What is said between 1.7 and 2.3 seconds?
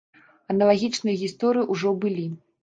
ўжо былі.